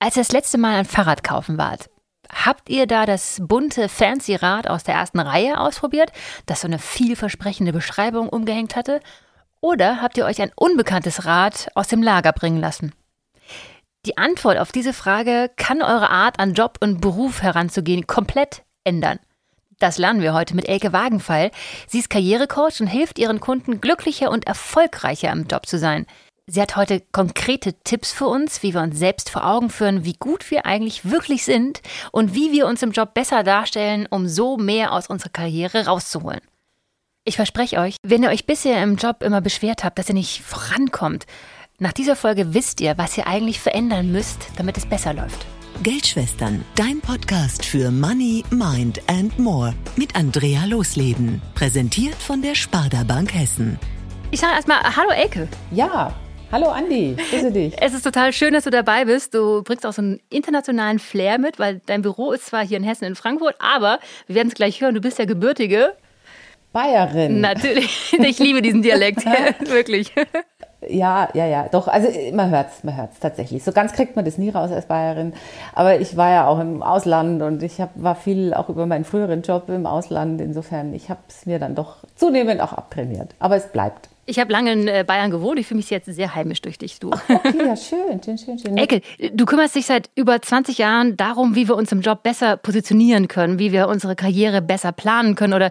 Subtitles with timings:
[0.00, 1.90] Als ihr das letzte Mal ein Fahrrad kaufen wart,
[2.30, 6.12] habt ihr da das bunte Fancy Rad aus der ersten Reihe ausprobiert,
[6.46, 9.00] das so eine vielversprechende Beschreibung umgehängt hatte?
[9.60, 12.92] Oder habt ihr euch ein unbekanntes Rad aus dem Lager bringen lassen?
[14.06, 19.18] Die Antwort auf diese Frage kann eure Art an Job und Beruf heranzugehen komplett ändern.
[19.80, 21.50] Das lernen wir heute mit Elke Wagenfall.
[21.88, 26.06] Sie ist Karrierecoach und hilft ihren Kunden glücklicher und erfolgreicher im Job zu sein.
[26.50, 30.14] Sie hat heute konkrete Tipps für uns, wie wir uns selbst vor Augen führen, wie
[30.14, 34.56] gut wir eigentlich wirklich sind und wie wir uns im Job besser darstellen, um so
[34.56, 36.40] mehr aus unserer Karriere rauszuholen.
[37.24, 40.40] Ich verspreche euch, wenn ihr euch bisher im Job immer beschwert habt, dass ihr nicht
[40.40, 41.26] vorankommt,
[41.78, 45.44] nach dieser Folge wisst ihr, was ihr eigentlich verändern müsst, damit es besser läuft.
[45.82, 51.42] Geldschwestern, dein Podcast für Money, Mind and More mit Andrea Losleben.
[51.54, 53.78] Präsentiert von der Sparda Bank Hessen.
[54.30, 55.46] Ich sage erstmal Hallo Elke.
[55.70, 56.14] Ja,
[56.50, 57.74] Hallo Andi, grüße dich.
[57.78, 59.34] Es ist total schön, dass du dabei bist.
[59.34, 62.84] Du bringst auch so einen internationalen Flair mit, weil dein Büro ist zwar hier in
[62.84, 65.92] Hessen in Frankfurt, aber wir werden es gleich hören, du bist ja gebürtige
[66.72, 67.42] Bayerin.
[67.42, 68.16] Natürlich.
[68.18, 69.26] Ich liebe diesen Dialekt,
[69.66, 70.14] wirklich.
[70.88, 71.86] Ja, ja, ja, doch.
[71.86, 73.62] Also man hört's, man hört's tatsächlich.
[73.62, 75.34] So ganz kriegt man das nie raus als Bayerin.
[75.74, 79.04] Aber ich war ja auch im Ausland und ich hab, war viel auch über meinen
[79.04, 80.40] früheren Job im Ausland.
[80.40, 83.34] Insofern, ich habe es mir dann doch zunehmend auch abtrainiert.
[83.38, 84.08] Aber es bleibt.
[84.28, 85.58] Ich habe lange in äh, Bayern gewohnt.
[85.58, 87.08] Ich fühle mich jetzt sehr heimisch durch dich, du.
[87.08, 88.76] Okay, ja, schön, schön, schön, schön.
[88.76, 89.00] Ecke,
[89.32, 93.28] du kümmerst dich seit über 20 Jahren darum, wie wir uns im Job besser positionieren
[93.28, 95.70] können, wie wir unsere Karriere besser planen können oder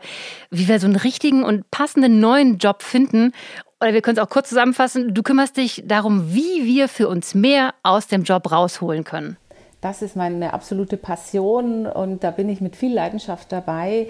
[0.50, 3.32] wie wir so einen richtigen und passenden neuen Job finden.
[3.80, 5.14] Oder wir können es auch kurz zusammenfassen.
[5.14, 9.38] Du kümmerst dich darum, wie wir für uns mehr aus dem Job rausholen können.
[9.82, 14.08] Das ist meine absolute Passion und da bin ich mit viel Leidenschaft dabei.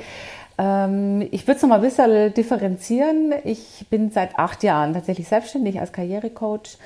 [0.58, 3.34] Ähm, ich würde es noch mal ein bisschen differenzieren.
[3.44, 6.78] Ich bin seit acht Jahren tatsächlich selbstständig als Karrierecoach.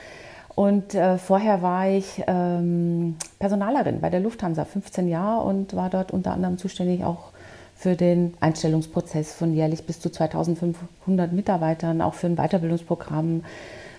[0.55, 6.11] Und äh, vorher war ich ähm, Personalerin bei der Lufthansa, 15 Jahre und war dort
[6.11, 7.31] unter anderem zuständig auch
[7.75, 13.43] für den Einstellungsprozess von jährlich bis zu 2500 Mitarbeitern, auch für ein Weiterbildungsprogramm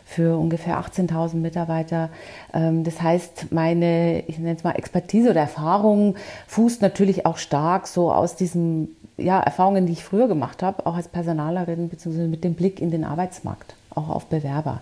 [0.05, 2.11] für ungefähr 18.000 Mitarbeiter.
[2.53, 6.17] Ähm, das heißt, meine, ich nenne es mal Expertise oder Erfahrung
[6.47, 10.97] fußt natürlich auch stark so aus diesen ja, Erfahrungen, die ich früher gemacht habe, auch
[10.97, 14.81] als Personalerin, beziehungsweise mit dem Blick in den Arbeitsmarkt, auch auf Bewerber.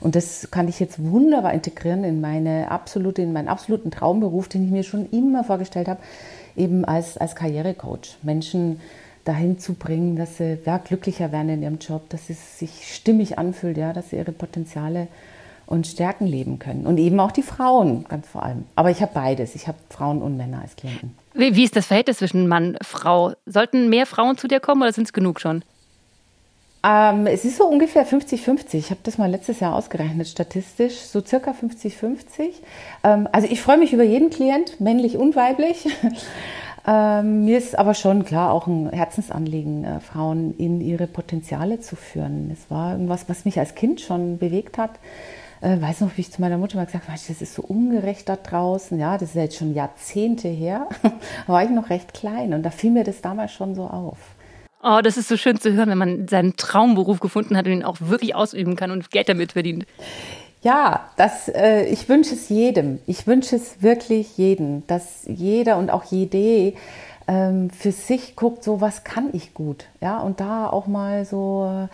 [0.00, 4.64] Und das kann ich jetzt wunderbar integrieren in meine absolute, in meinen absoluten Traumberuf, den
[4.64, 6.00] ich mir schon immer vorgestellt habe,
[6.56, 8.18] eben als, als Karrierecoach.
[8.22, 8.80] Menschen
[9.24, 13.38] dahin zu bringen, dass sie ja, glücklicher werden in ihrem Job, dass es sich stimmig
[13.38, 15.08] anfühlt, ja, dass sie ihre Potenziale
[15.66, 16.86] und Stärken leben können.
[16.86, 18.64] Und eben auch die Frauen, ganz vor allem.
[18.74, 19.54] Aber ich habe beides.
[19.54, 21.14] Ich habe Frauen und Männer als Klienten.
[21.34, 23.32] Wie, wie ist das Verhältnis zwischen Mann und Frau?
[23.46, 25.64] Sollten mehr Frauen zu dir kommen oder sind es genug schon?
[26.84, 28.74] Ähm, es ist so ungefähr 50-50.
[28.74, 32.50] Ich habe das mal letztes Jahr ausgerechnet, statistisch, so circa 50-50.
[33.04, 35.86] Ähm, also ich freue mich über jeden Klient, männlich und weiblich.
[36.86, 41.94] ähm, mir ist aber schon klar auch ein Herzensanliegen, äh, Frauen in ihre Potenziale zu
[41.94, 42.50] führen.
[42.52, 44.90] Es war irgendwas, was mich als Kind schon bewegt hat
[45.62, 48.28] äh, weiß noch, wie ich zu meiner Mutter mal gesagt habe, das ist so ungerecht
[48.28, 48.98] da draußen.
[48.98, 50.88] Ja, das ist jetzt schon Jahrzehnte her.
[51.02, 51.12] da
[51.52, 54.18] war ich noch recht klein und da fiel mir das damals schon so auf.
[54.82, 57.84] Oh, das ist so schön zu hören, wenn man seinen Traumberuf gefunden hat und ihn
[57.84, 59.86] auch wirklich ausüben kann und Geld damit verdient.
[60.62, 62.98] Ja, das, äh, ich wünsche es jedem.
[63.06, 66.74] Ich wünsche es wirklich jedem, dass jeder und auch jede
[67.28, 69.86] ähm, für sich guckt, so was kann ich gut.
[70.00, 71.88] Ja, und da auch mal so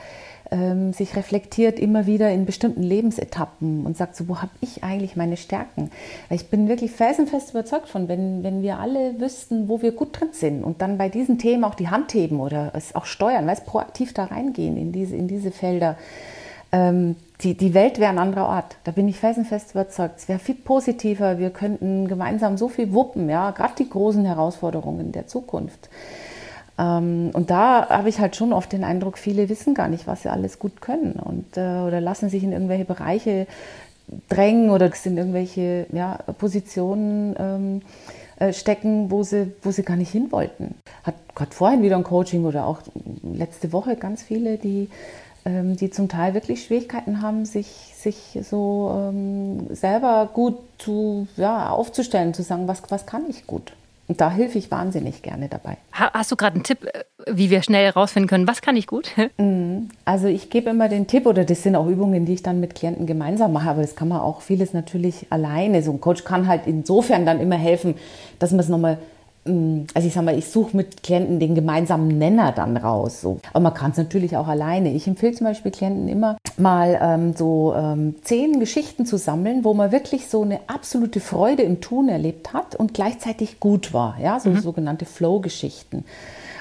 [0.51, 5.17] ähm, sich reflektiert immer wieder in bestimmten Lebensetappen und sagt so, wo habe ich eigentlich
[5.17, 5.91] meine Stärken?
[6.29, 10.21] Weil ich bin wirklich felsenfest überzeugt von, wenn, wenn wir alle wüssten, wo wir gut
[10.21, 13.47] drin sind und dann bei diesen Themen auch die Hand heben oder es auch steuern,
[13.47, 15.97] weil es proaktiv da reingehen in diese, in diese Felder,
[16.73, 18.77] ähm, die, die Welt wäre ein anderer Ort.
[18.85, 20.19] Da bin ich felsenfest überzeugt.
[20.19, 21.39] Es wäre viel positiver.
[21.39, 25.89] Wir könnten gemeinsam so viel wuppen, ja, gerade die großen Herausforderungen der Zukunft.
[26.79, 30.23] Ähm, und da habe ich halt schon oft den Eindruck, viele wissen gar nicht, was
[30.23, 33.47] sie alles gut können und äh, oder lassen sich in irgendwelche Bereiche
[34.29, 37.83] drängen oder sind irgendwelche ja, Positionen ähm,
[38.39, 40.77] äh, stecken, wo sie, wo sie gar nicht hin wollten.
[41.03, 42.81] Hat gerade vorhin wieder ein Coaching oder auch
[43.23, 44.89] letzte Woche ganz viele, die,
[45.45, 47.67] ähm, die zum Teil wirklich Schwierigkeiten haben, sich,
[47.97, 53.73] sich so ähm, selber gut zu, ja, aufzustellen, zu sagen, was, was kann ich gut.
[54.09, 55.77] Und da helfe ich wahnsinnig gerne dabei.
[55.93, 59.11] Hast du gerade einen Tipp, äh, wie wir schnell herausfinden können, was kann ich gut?
[59.39, 59.91] Mhm.
[60.05, 62.75] Also ich gebe immer den Tipp, oder das sind auch Übungen, die ich dann mit
[62.75, 65.83] Klienten gemeinsam mache, aber das kann man auch vieles natürlich alleine.
[65.83, 67.95] So ein Coach kann halt insofern dann immer helfen,
[68.39, 68.99] dass man es nochmal
[69.45, 73.21] also ich sag mal, ich suche mit Klienten den gemeinsamen Nenner dann raus.
[73.21, 73.41] So.
[73.53, 74.93] Aber man kann es natürlich auch alleine.
[74.93, 79.75] Ich empfehle zum Beispiel Klienten immer mal ähm, so ähm, zehn Geschichten zu sammeln, wo
[79.75, 84.17] man wirklich so eine absolute Freude im Tun erlebt hat und gleichzeitig gut war.
[84.21, 84.61] Ja, so mhm.
[84.61, 86.05] sogenannte Flow-Geschichten.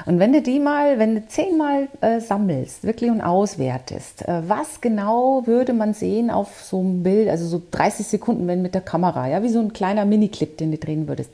[0.05, 4.79] Und wenn du die mal, wenn du zehnmal äh, sammelst, wirklich und auswertest, äh, was
[4.79, 8.81] genau würde man sehen auf so einem Bild, also so 30 Sekunden, wenn mit der
[8.81, 11.31] Kamera, ja, wie so ein kleiner Miniclip, den du drehen würdest.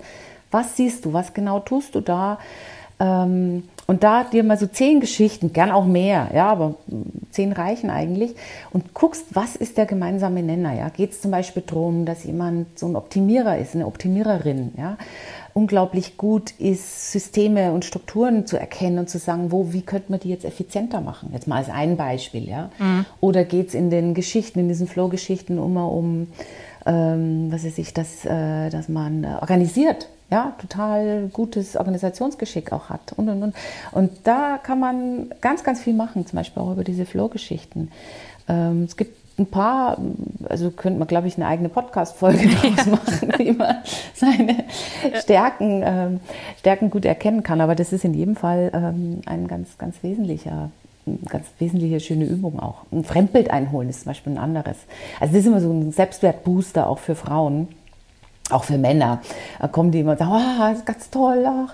[0.53, 1.13] Was siehst du?
[1.13, 2.39] Was genau tust du da?
[2.99, 6.75] Ähm, und da dir mal so zehn Geschichten, gern auch mehr, ja, aber
[7.31, 8.33] zehn reichen eigentlich,
[8.71, 10.87] und guckst, was ist der gemeinsame Nenner, ja?
[10.89, 14.97] Geht es zum Beispiel darum, dass jemand so ein Optimierer ist, eine Optimiererin, ja?
[15.53, 20.19] Unglaublich gut ist, Systeme und Strukturen zu erkennen und zu sagen, wo, wie könnte man
[20.19, 21.29] die jetzt effizienter machen?
[21.33, 22.69] Jetzt mal als ein Beispiel, ja?
[22.79, 23.05] Mhm.
[23.19, 26.27] Oder geht es in den Geschichten, in diesen Flow-Geschichten immer um,
[26.85, 33.13] ähm, was weiß ich, dass, äh, dass man organisiert, ja, total gutes Organisationsgeschick auch hat
[33.15, 33.55] und und und.
[33.91, 37.91] Und da kann man ganz, ganz viel machen, zum Beispiel auch über diese Flow-Geschichten.
[38.49, 39.99] Ähm, es gibt ein paar,
[40.49, 43.75] also könnte man, glaube ich, eine eigene Podcast-Folge daraus machen, wie man
[44.15, 44.65] seine
[45.21, 46.19] Stärken, ähm,
[46.57, 47.61] Stärken gut erkennen kann.
[47.61, 50.71] Aber das ist in jedem Fall ähm, ein ganz, ganz wesentlicher
[51.27, 52.85] ganz wesentliche schöne Übung auch.
[52.93, 54.77] Ein Fremdbild einholen ist zum Beispiel ein anderes.
[55.19, 57.67] Also das ist immer so ein Selbstwertbooster auch für Frauen
[58.53, 59.19] auch für Männer
[59.63, 61.45] da kommen die immer und sagen, oh, das ist ganz toll.
[61.47, 61.73] Ach,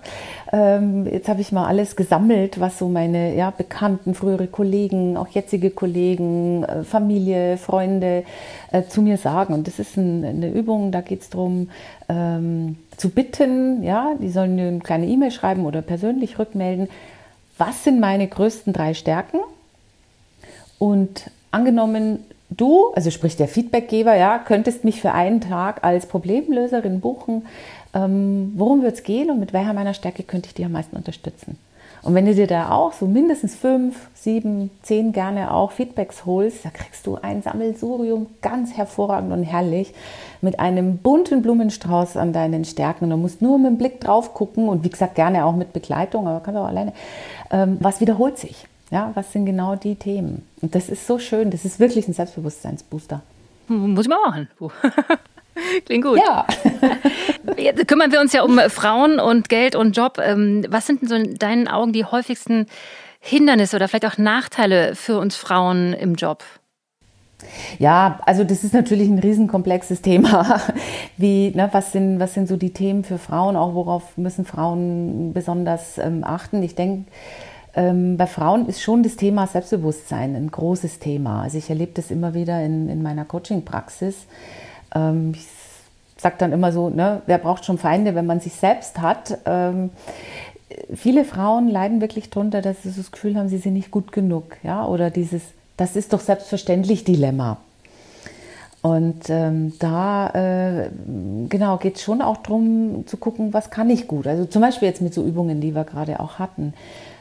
[0.51, 5.27] ähm, jetzt habe ich mal alles gesammelt, was so meine ja, Bekannten, frühere Kollegen, auch
[5.27, 8.25] jetzige Kollegen, äh, Familie, Freunde
[8.71, 9.55] äh, zu mir sagen.
[9.55, 11.71] Und das ist ein, eine Übung, da geht es darum,
[12.09, 16.89] ähm, zu bitten, ja, die sollen eine kleine E-Mail schreiben oder persönlich rückmelden,
[17.57, 19.39] was sind meine größten drei Stärken?
[20.77, 26.99] Und angenommen, du, also sprich der Feedbackgeber, ja, könntest mich für einen Tag als Problemlöserin
[26.99, 27.45] buchen.
[27.93, 30.95] Ähm, worum wird es gehen und mit welcher meiner Stärke könnte ich dich am meisten
[30.95, 31.57] unterstützen?
[32.01, 36.63] Und wenn du dir da auch so mindestens fünf, sieben, zehn gerne auch Feedbacks holst,
[36.63, 39.93] da kriegst du ein Sammelsurium ganz hervorragend und herrlich
[40.41, 43.09] mit einem bunten Blumenstrauß an deinen Stärken.
[43.09, 46.27] du musst nur mit dem Blick drauf gucken und wie gesagt gerne auch mit Begleitung,
[46.27, 46.93] aber kannst auch alleine.
[47.51, 48.65] Ähm, was wiederholt sich?
[48.91, 50.45] Ja, was sind genau die Themen?
[50.61, 53.21] Und das ist so schön, das ist wirklich ein Selbstbewusstseinsbooster.
[53.67, 54.47] Muss ich mal machen.
[55.85, 56.17] Klingt gut.
[56.17, 56.47] Ja.
[57.57, 60.17] Jetzt kümmern wir uns ja um Frauen und Geld und Job.
[60.23, 62.65] Ähm, was sind denn so in deinen Augen die häufigsten
[63.19, 66.43] Hindernisse oder vielleicht auch Nachteile für uns Frauen im Job?
[67.77, 70.61] Ja, also das ist natürlich ein riesenkomplexes Thema.
[71.17, 73.55] Wie, ne, was, sind, was sind so die Themen für Frauen?
[73.55, 76.63] Auch worauf müssen Frauen besonders ähm, achten?
[76.63, 77.09] Ich denke,
[77.75, 81.43] ähm, bei Frauen ist schon das Thema Selbstbewusstsein ein großes Thema.
[81.43, 84.15] Also ich erlebe das immer wieder in, in meiner Coaching-Praxis.
[84.95, 85.47] Ähm, ich
[86.17, 89.37] sage dann immer so, ne, wer braucht schon Feinde, wenn man sich selbst hat?
[89.45, 89.91] Ähm,
[90.93, 94.57] viele Frauen leiden wirklich darunter, dass sie das Gefühl haben, sie sind nicht gut genug.
[94.63, 94.85] Ja?
[94.85, 95.41] Oder dieses,
[95.77, 97.57] das ist doch selbstverständlich Dilemma.
[98.81, 100.89] Und ähm, da äh,
[101.49, 104.25] genau geht es schon auch darum zu gucken, was kann ich gut.
[104.25, 106.73] Also zum Beispiel jetzt mit so Übungen, die wir gerade auch hatten.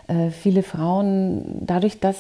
[0.08, 2.16] Äh, viele Frauen, dadurch, dass,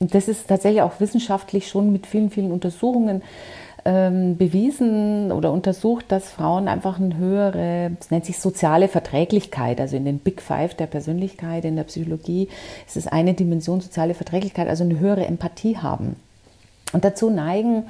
[0.00, 3.22] das ist tatsächlich auch wissenschaftlich schon mit vielen, vielen Untersuchungen
[3.84, 9.96] ähm, bewiesen oder untersucht, dass Frauen einfach eine höhere, es nennt sich soziale Verträglichkeit, also
[9.96, 12.48] in den Big Five der Persönlichkeit, in der Psychologie
[12.86, 16.16] ist es eine Dimension soziale Verträglichkeit, also eine höhere Empathie haben.
[16.92, 17.84] Und dazu neigen,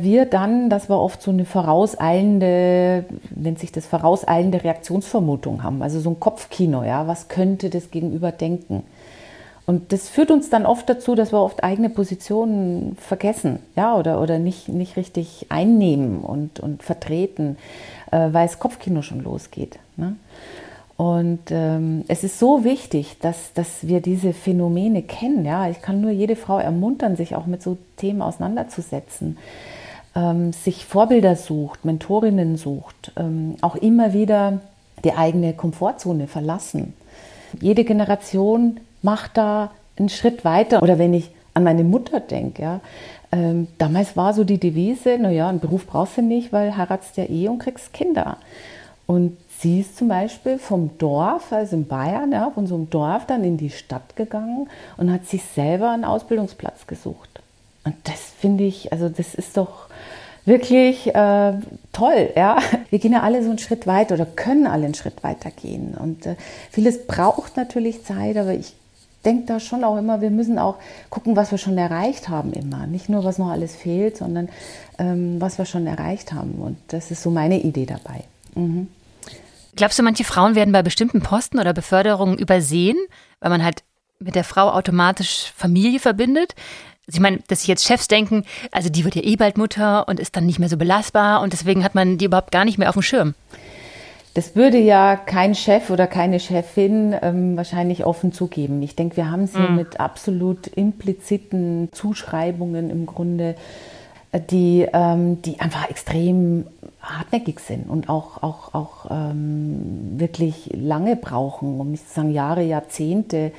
[0.00, 3.04] wir dann, dass wir oft so eine vorauseilende,
[3.34, 8.32] nennt sich das vorauseilende Reaktionsvermutung haben, also so ein Kopfkino, ja, was könnte das Gegenüber
[8.32, 8.84] denken?
[9.68, 14.22] Und das führt uns dann oft dazu, dass wir oft eigene Positionen vergessen, ja, oder,
[14.22, 17.58] oder nicht, nicht richtig einnehmen und, und vertreten,
[18.10, 19.78] äh, weil das Kopfkino schon losgeht.
[19.96, 20.16] Ne?
[20.98, 25.44] Und ähm, es ist so wichtig, dass, dass wir diese Phänomene kennen.
[25.44, 29.38] Ja, ich kann nur jede Frau ermuntern, sich auch mit so Themen auseinanderzusetzen,
[30.16, 34.58] ähm, sich Vorbilder sucht, Mentorinnen sucht, ähm, auch immer wieder
[35.04, 36.94] die eigene Komfortzone verlassen.
[37.60, 40.82] Jede Generation macht da einen Schritt weiter.
[40.82, 42.80] Oder wenn ich an meine Mutter denke, ja,
[43.30, 47.24] ähm, damals war so die Devise, naja, einen Beruf brauchst du nicht, weil heiratst ja
[47.30, 48.38] eh und kriegst Kinder.
[49.06, 53.26] Und Sie ist zum Beispiel vom Dorf, also in Bayern, ja, von so einem Dorf
[53.26, 57.42] dann in die Stadt gegangen und hat sich selber einen Ausbildungsplatz gesucht.
[57.82, 59.88] Und das finde ich, also das ist doch
[60.44, 61.54] wirklich äh,
[61.92, 62.58] toll, ja.
[62.90, 65.94] Wir gehen ja alle so einen Schritt weiter oder können alle einen Schritt weiter gehen.
[65.98, 66.36] Und äh,
[66.70, 68.74] vieles braucht natürlich Zeit, aber ich
[69.24, 70.76] denke da schon auch immer, wir müssen auch
[71.10, 72.86] gucken, was wir schon erreicht haben immer.
[72.86, 74.48] Nicht nur, was noch alles fehlt, sondern
[75.00, 76.52] ähm, was wir schon erreicht haben.
[76.60, 78.22] Und das ist so meine Idee dabei.
[78.54, 78.86] Mhm.
[79.78, 82.96] Glaubst du, manche Frauen werden bei bestimmten Posten oder Beförderungen übersehen,
[83.38, 83.84] weil man halt
[84.18, 86.56] mit der Frau automatisch Familie verbindet?
[87.06, 88.42] Also ich meine, dass sich jetzt Chefs denken,
[88.72, 91.52] also die wird ja eh bald Mutter und ist dann nicht mehr so belastbar und
[91.52, 93.34] deswegen hat man die überhaupt gar nicht mehr auf dem Schirm.
[94.34, 98.82] Das würde ja kein Chef oder keine Chefin ähm, wahrscheinlich offen zugeben.
[98.82, 99.76] Ich denke, wir haben es hier mm.
[99.76, 103.54] mit absolut impliziten Zuschreibungen im Grunde,
[104.32, 106.66] die, ähm, die einfach extrem
[107.00, 112.62] hartnäckig sind und auch, auch, auch ähm, wirklich lange brauchen, um nicht zu sagen Jahre,
[112.62, 113.52] Jahrzehnte,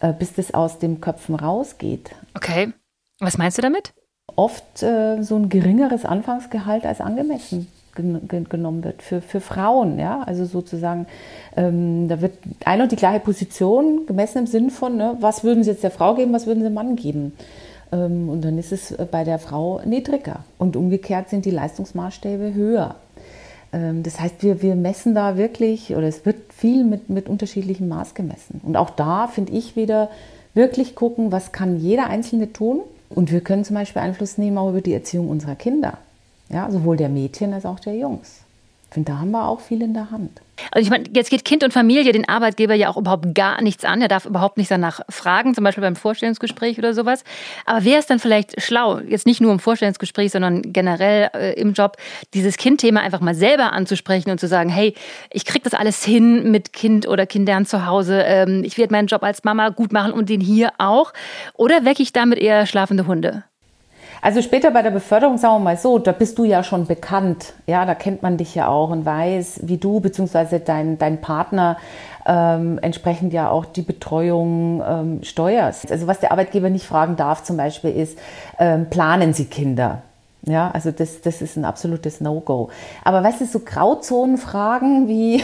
[0.00, 2.10] äh, bis das aus den Köpfen rausgeht.
[2.34, 2.72] Okay.
[3.20, 3.94] Was meinst du damit?
[4.34, 9.98] Oft äh, so ein geringeres Anfangsgehalt als angemessen genommen wird für, für Frauen.
[9.98, 10.22] Ja?
[10.22, 11.06] Also sozusagen,
[11.56, 15.64] ähm, da wird eine und die gleiche Position gemessen im Sinn von, ne, was würden
[15.64, 17.32] sie jetzt der Frau geben, was würden sie dem Mann geben.
[17.92, 20.44] Ähm, und dann ist es äh, bei der Frau niedriger.
[20.58, 22.96] Und umgekehrt sind die Leistungsmaßstäbe höher.
[23.72, 27.88] Ähm, das heißt, wir, wir messen da wirklich, oder es wird viel mit, mit unterschiedlichem
[27.88, 28.60] Maß gemessen.
[28.64, 30.10] Und auch da finde ich wieder
[30.54, 32.80] wirklich gucken, was kann jeder Einzelne tun.
[33.10, 35.98] Und wir können zum Beispiel Einfluss nehmen auch über die Erziehung unserer Kinder.
[36.48, 38.45] Ja, sowohl der Mädchen als auch der Jungs.
[38.88, 40.40] Ich finde, da haben wir auch viel in der Hand.
[40.70, 43.84] Also ich meine, jetzt geht Kind und Familie den Arbeitgeber ja auch überhaupt gar nichts
[43.84, 44.00] an.
[44.00, 47.24] Er darf überhaupt nicht danach fragen, zum Beispiel beim Vorstellungsgespräch oder sowas.
[47.66, 51.72] Aber wäre es dann vielleicht schlau, jetzt nicht nur im Vorstellungsgespräch, sondern generell äh, im
[51.72, 51.96] Job,
[52.32, 54.94] dieses Kindthema einfach mal selber anzusprechen und zu sagen, hey,
[55.30, 58.22] ich kriege das alles hin mit Kind oder Kindern zu Hause.
[58.24, 61.12] Ähm, ich werde meinen Job als Mama gut machen und den hier auch.
[61.54, 63.44] Oder wecke ich damit eher schlafende Hunde?
[64.22, 67.52] Also später bei der Beförderung, sagen wir mal so, da bist du ja schon bekannt.
[67.66, 70.58] Ja, da kennt man dich ja auch und weiß, wie du bzw.
[70.58, 71.76] dein, dein Partner
[72.26, 75.92] ähm, entsprechend ja auch die Betreuung ähm, steuerst.
[75.92, 78.18] Also was der Arbeitgeber nicht fragen darf zum Beispiel ist,
[78.58, 80.02] ähm, planen Sie Kinder?
[80.42, 82.70] Ja, also das, das ist ein absolutes No-Go.
[83.04, 85.42] Aber weißt du, so Grauzonenfragen wie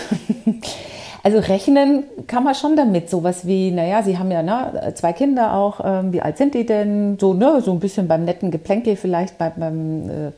[1.23, 3.09] Also rechnen kann man schon damit.
[3.09, 5.81] Sowas wie, naja, Sie haben ja ne, zwei Kinder auch.
[5.85, 7.17] Ähm, wie alt sind die denn?
[7.21, 10.33] So, ne, so ein bisschen beim netten Geplänkel vielleicht bei, beim, äh,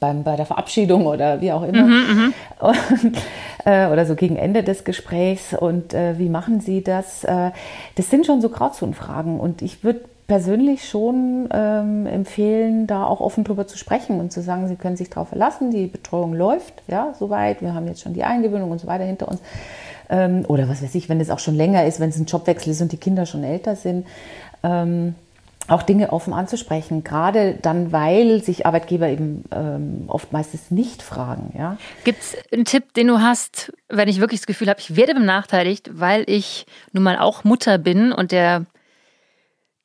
[0.00, 1.84] beim, bei der Verabschiedung oder wie auch immer.
[1.84, 2.34] Mhm, mhm.
[2.60, 3.16] und,
[3.64, 5.54] äh, oder so gegen Ende des Gesprächs.
[5.54, 7.22] Und äh, wie machen Sie das?
[7.22, 7.52] Äh,
[7.94, 9.38] das sind schon so Grauzonenfragen.
[9.38, 14.42] Und ich würde persönlich schon ähm, empfehlen, da auch offen drüber zu sprechen und zu
[14.42, 18.14] sagen, Sie können sich darauf verlassen, die Betreuung läuft, ja, soweit, wir haben jetzt schon
[18.14, 19.40] die Eingewöhnung und so weiter hinter uns
[20.08, 22.72] ähm, oder was weiß ich, wenn es auch schon länger ist, wenn es ein Jobwechsel
[22.72, 24.06] ist und die Kinder schon älter sind.
[24.62, 25.14] Ähm,
[25.66, 31.54] auch Dinge offen anzusprechen, gerade dann, weil sich Arbeitgeber eben ähm, oft meistens nicht fragen.
[31.56, 31.78] Ja?
[32.04, 35.14] Gibt es einen Tipp, den du hast, wenn ich wirklich das Gefühl habe, ich werde
[35.14, 38.66] benachteiligt, weil ich nun mal auch Mutter bin und der,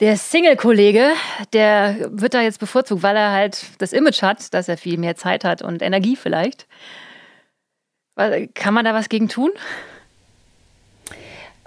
[0.01, 1.11] der Single-Kollege,
[1.53, 5.15] der wird da jetzt bevorzugt, weil er halt das Image hat, dass er viel mehr
[5.15, 6.67] Zeit hat und Energie vielleicht.
[8.53, 9.51] Kann man da was gegen tun?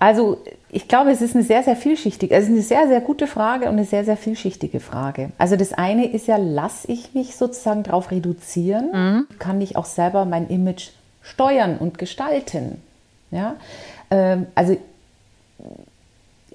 [0.03, 3.29] Also ich glaube, es ist eine sehr, sehr vielschichtige, es ist eine sehr, sehr gute
[3.29, 5.31] Frage und eine sehr, sehr vielschichtige Frage.
[5.39, 8.91] Also das eine ist ja, lasse ich mich sozusagen darauf reduzieren?
[8.93, 9.39] Mhm.
[9.39, 10.89] Kann ich auch selber mein Image
[11.23, 12.83] steuern und gestalten?
[13.31, 13.55] Ja,
[14.11, 14.77] ähm, also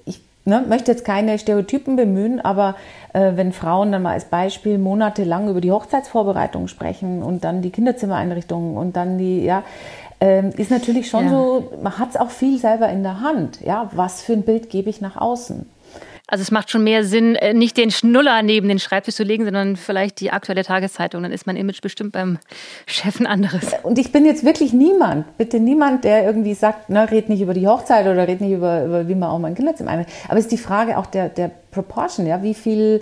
[0.04, 2.76] ich ne, möchte jetzt keine Stereotypen bemühen, aber
[3.14, 7.70] äh, wenn Frauen dann mal als Beispiel monatelang über die Hochzeitsvorbereitung sprechen und dann die
[7.70, 9.62] Kinderzimmereinrichtungen und dann die, ja,
[10.20, 11.30] ähm, ist natürlich schon ja.
[11.30, 13.60] so, man hat es auch viel selber in der Hand.
[13.60, 15.66] Ja, was für ein Bild gebe ich nach außen?
[16.30, 19.44] Also es macht schon mehr Sinn, äh, nicht den Schnuller neben den Schreibtisch zu legen,
[19.44, 21.22] sondern vielleicht die aktuelle Tageszeitung.
[21.22, 22.38] Dann ist mein Image bestimmt beim
[22.86, 23.70] Chef ein anderes.
[23.82, 27.54] Und ich bin jetzt wirklich niemand, bitte niemand, der irgendwie sagt, ne, red nicht über
[27.54, 30.14] die Hochzeit oder red nicht über, über wie man auch mein Kinderzimmer einrichtet.
[30.28, 33.00] Aber es ist die Frage auch der, der Proportion, ja, wie viel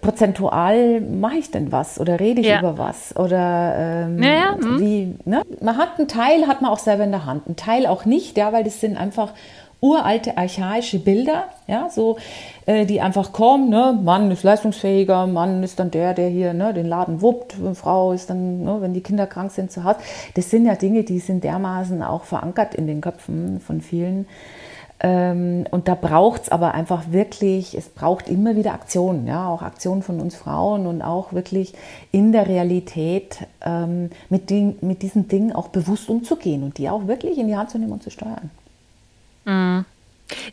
[0.00, 2.60] prozentual mache ich denn was oder rede ich ja.
[2.60, 3.74] über was oder
[4.06, 4.56] ähm, ja, ja.
[4.56, 4.80] Mhm.
[4.80, 5.42] wie ne?
[5.60, 8.36] man hat einen Teil hat man auch selber in der Hand einen Teil auch nicht
[8.38, 9.32] ja weil das sind einfach
[9.80, 12.18] uralte archaische Bilder ja so
[12.66, 16.72] äh, die einfach kommen ne Mann ist leistungsfähiger Mann ist dann der der hier ne
[16.72, 19.98] den Laden wuppt Frau ist dann ne, wenn die Kinder krank sind zu Hause
[20.34, 24.26] das sind ja Dinge die sind dermaßen auch verankert in den Köpfen von vielen
[25.02, 30.02] und da braucht es aber einfach wirklich, es braucht immer wieder Aktionen, ja, auch Aktionen
[30.02, 31.72] von uns Frauen und auch wirklich
[32.12, 37.06] in der Realität ähm, mit, den, mit diesen Dingen auch bewusst umzugehen und die auch
[37.06, 38.50] wirklich in die Hand zu nehmen und zu steuern.
[39.46, 39.86] Mhm.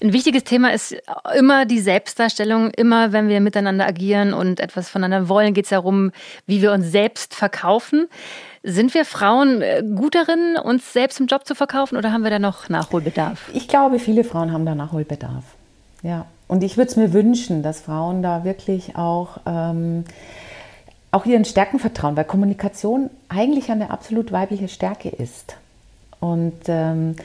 [0.01, 0.95] Ein wichtiges Thema ist
[1.37, 2.71] immer die Selbstdarstellung.
[2.71, 6.11] Immer, wenn wir miteinander agieren und etwas voneinander wollen, geht es darum,
[6.45, 8.07] wie wir uns selbst verkaufen.
[8.69, 12.29] Sind wir Frauen äh, gut darin, uns selbst im Job zu verkaufen oder haben wir
[12.29, 13.49] da noch Nachholbedarf?
[13.53, 15.45] Ich glaube, viele Frauen haben da Nachholbedarf.
[16.03, 16.25] Ja.
[16.49, 20.03] Und ich würde es mir wünschen, dass Frauen da wirklich auch, ähm,
[21.11, 25.55] auch ihren Stärken vertrauen, weil Kommunikation eigentlich eine absolut weibliche Stärke ist.
[26.19, 27.15] Und ähm,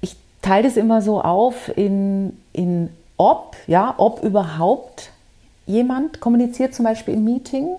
[0.00, 5.10] ich teile das immer so auf in, in ob, ja, ob überhaupt
[5.66, 7.70] jemand kommuniziert, zum Beispiel im Meeting,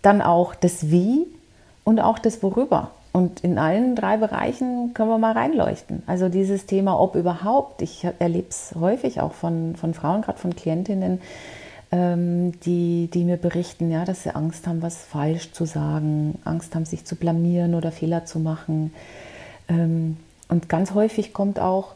[0.00, 1.26] dann auch das Wie
[1.90, 2.92] und auch das Worüber.
[3.12, 6.04] Und in allen drei Bereichen können wir mal reinleuchten.
[6.06, 10.54] Also dieses Thema, ob überhaupt, ich erlebe es häufig auch von, von Frauen, gerade von
[10.54, 11.20] Klientinnen,
[11.90, 16.76] ähm, die, die mir berichten, ja, dass sie Angst haben, was falsch zu sagen, Angst
[16.76, 18.94] haben, sich zu blamieren oder Fehler zu machen.
[19.68, 20.16] Ähm,
[20.48, 21.94] und ganz häufig kommt auch,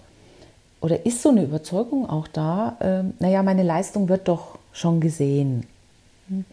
[0.80, 5.68] oder ist so eine Überzeugung auch da, ähm, naja, meine Leistung wird doch schon gesehen.
[6.26, 6.44] Hm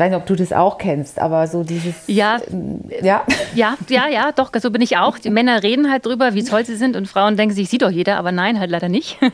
[0.00, 1.94] weiß nicht, ob du das auch kennst, aber so dieses.
[2.06, 5.18] Ja, äh, ja, ja, ja, ja, doch, so bin ich auch.
[5.18, 7.90] Die Männer reden halt drüber, wie toll sie sind und Frauen denken sich, sieht doch
[7.90, 9.18] jeder, aber nein, halt leider nicht.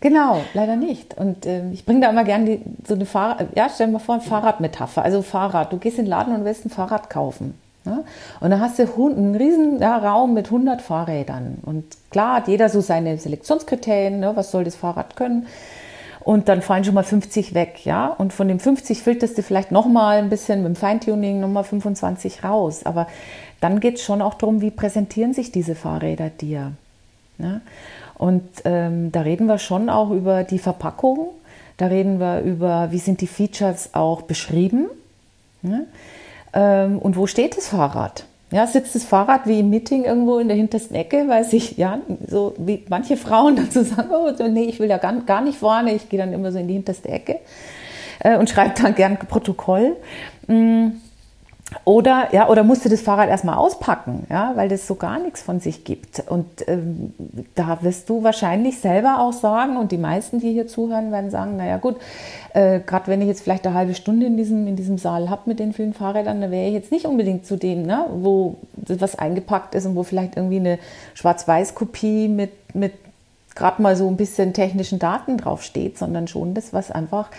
[0.00, 1.16] Genau, leider nicht.
[1.16, 4.16] Und äh, ich bringe da immer gerne so eine Fahrrad, ja, stell dir mal vor,
[4.16, 5.02] eine Fahrradmetapher.
[5.02, 7.54] Also Fahrrad, du gehst in den Laden und willst ein Fahrrad kaufen.
[7.86, 8.04] Ne?
[8.40, 11.56] Und dann hast du einen riesen ja, Raum mit 100 Fahrrädern.
[11.62, 14.32] Und klar hat jeder so seine Selektionskriterien, ne?
[14.34, 15.46] was soll das Fahrrad können
[16.24, 18.06] und dann fallen schon mal 50 weg, ja.
[18.06, 22.42] Und von dem 50 filterst du vielleicht nochmal ein bisschen mit dem Feintuning nochmal 25
[22.42, 22.86] raus.
[22.86, 23.06] Aber
[23.60, 26.72] dann geht es schon auch darum, wie präsentieren sich diese Fahrräder dir.
[27.36, 27.60] Ne?
[28.16, 31.28] Und ähm, da reden wir schon auch über die Verpackung,
[31.76, 34.86] da reden wir über, wie sind die Features auch beschrieben
[35.62, 35.86] ne?
[36.52, 38.24] ähm, und wo steht das Fahrrad.
[38.54, 41.98] Ja, sitzt das Fahrrad wie im Meeting irgendwo in der hintersten Ecke, weil sich, ja,
[42.24, 45.92] so wie manche Frauen dazu sagen, oh, nee, ich will ja gar, gar nicht vorne,
[45.92, 47.40] ich gehe dann immer so in die hinterste Ecke
[48.20, 49.96] äh, und schreibe dann gern Protokoll.
[50.46, 50.90] Mm.
[51.84, 55.60] Oder, ja, oder musste das Fahrrad erstmal auspacken, ja, weil das so gar nichts von
[55.60, 56.22] sich gibt.
[56.28, 57.12] Und ähm,
[57.54, 61.56] da wirst du wahrscheinlich selber auch sagen, und die meisten, die hier zuhören, werden sagen,
[61.56, 61.96] naja gut,
[62.54, 65.42] äh, gerade wenn ich jetzt vielleicht eine halbe Stunde in diesem, in diesem Saal habe
[65.46, 69.18] mit den vielen Fahrrädern, dann wäre ich jetzt nicht unbedingt zu dem, ne, wo was
[69.18, 70.78] eingepackt ist und wo vielleicht irgendwie eine
[71.14, 72.92] Schwarz-Weiß-Kopie mit, mit
[73.54, 77.30] gerade mal so ein bisschen technischen Daten draufsteht, sondern schon das, was einfach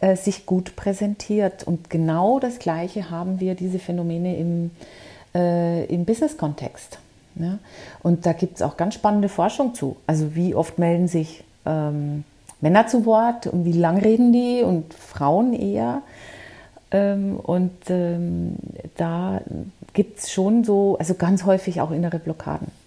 [0.00, 1.64] äh, sich gut präsentiert.
[1.64, 4.70] Und genau das Gleiche haben wir diese Phänomene im,
[5.34, 6.98] äh, im Business-Kontext.
[7.36, 7.58] Ja?
[8.02, 9.96] Und da gibt es auch ganz spannende Forschung zu.
[10.06, 12.24] Also wie oft melden sich ähm,
[12.60, 16.02] Männer zu Wort und wie lang reden die und Frauen eher.
[16.90, 18.56] Ähm, und ähm,
[18.96, 19.40] da
[19.94, 22.81] gibt es schon so, also ganz häufig auch innere Blockaden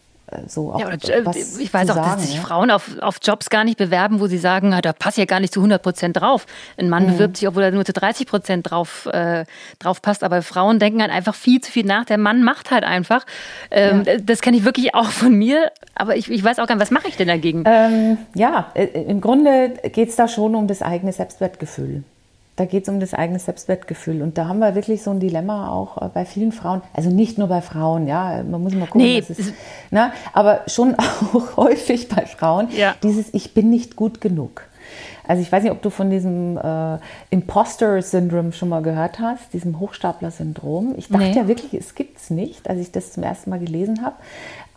[0.47, 1.23] so auch ja, äh,
[1.59, 2.41] Ich weiß auch, sagen, dass sich ja?
[2.41, 5.53] Frauen auf, auf Jobs gar nicht bewerben, wo sie sagen, da passt ja gar nicht
[5.53, 6.45] zu 100 Prozent drauf.
[6.77, 7.13] Ein Mann mhm.
[7.13, 9.45] bewirbt sich, obwohl er nur zu 30 Prozent drauf, äh,
[9.79, 10.23] drauf passt.
[10.23, 12.05] Aber Frauen denken halt einfach viel zu viel nach.
[12.05, 13.25] Der Mann macht halt einfach.
[13.71, 14.17] Ähm, ja.
[14.17, 15.71] Das kenne ich wirklich auch von mir.
[15.95, 17.63] Aber ich, ich weiß auch gar nicht, was mache ich denn dagegen?
[17.65, 22.03] Ähm, ja, äh, im Grunde geht es da schon um das eigene Selbstwertgefühl.
[22.55, 24.21] Da geht es um das eigene Selbstwertgefühl.
[24.21, 26.81] Und da haben wir wirklich so ein Dilemma auch äh, bei vielen Frauen.
[26.93, 28.43] Also nicht nur bei Frauen, ja.
[28.43, 29.21] Man muss mal gucken, nee.
[29.27, 29.53] was es,
[29.91, 30.95] na, aber schon
[31.33, 32.69] auch häufig bei Frauen.
[32.71, 32.95] Ja.
[33.03, 34.63] Dieses Ich bin nicht gut genug.
[35.27, 36.97] Also ich weiß nicht, ob du von diesem äh,
[37.29, 40.93] Imposter-Syndrom schon mal gehört hast, diesem Hochstapler-Syndrom.
[40.97, 41.35] Ich dachte nee.
[41.35, 44.15] ja wirklich, es gibt es nicht, als ich das zum ersten Mal gelesen habe.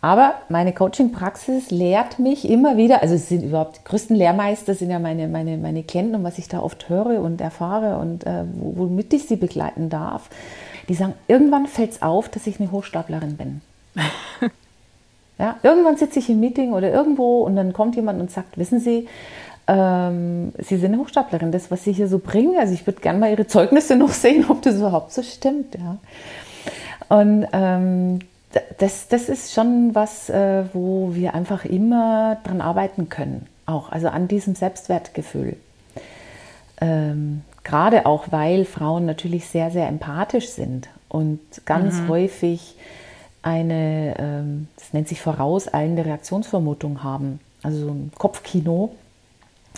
[0.01, 4.91] Aber meine Coaching-Praxis lehrt mich immer wieder, also es sind überhaupt die größten Lehrmeister sind
[4.91, 8.45] ja meine, meine, meine Klienten und was ich da oft höre und erfahre und äh,
[8.53, 10.29] womit ich sie begleiten darf.
[10.87, 13.61] Die sagen, irgendwann fällt es auf, dass ich eine Hochstaplerin bin.
[15.37, 18.79] ja, irgendwann sitze ich im Meeting oder irgendwo und dann kommt jemand und sagt, wissen
[18.79, 19.07] Sie,
[19.67, 23.19] ähm, Sie sind eine Hochstaplerin, das, was Sie hier so bringen, also ich würde gerne
[23.19, 25.75] mal Ihre Zeugnisse noch sehen, ob das überhaupt so stimmt.
[25.75, 25.97] Ja.
[27.09, 28.19] Und ähm,
[28.77, 34.07] das, das ist schon was, äh, wo wir einfach immer dran arbeiten können, auch also
[34.07, 35.57] an diesem Selbstwertgefühl.
[36.81, 42.07] Ähm, Gerade auch, weil Frauen natürlich sehr, sehr empathisch sind und ganz mhm.
[42.07, 42.75] häufig
[43.41, 48.95] eine, ähm, das nennt sich vorauseilende Reaktionsvermutung haben, also so ein Kopfkino.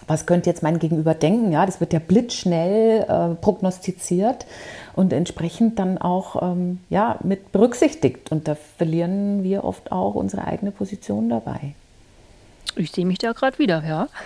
[0.07, 1.51] Was könnte jetzt mein Gegenüber denken?
[1.51, 4.45] Ja, das wird ja blitzschnell äh, prognostiziert
[4.93, 8.31] und entsprechend dann auch ähm, ja, mit berücksichtigt.
[8.31, 11.75] Und da verlieren wir oft auch unsere eigene Position dabei.
[12.75, 14.07] Ich sehe mich da gerade wieder, ja.